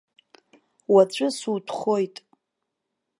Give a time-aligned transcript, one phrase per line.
[0.93, 2.15] Уаҵәы сутәхоит.